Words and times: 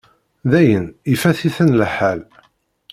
Dayen, 0.51 0.87
ifat-iten 1.13 1.71
lḥal. 1.81 2.19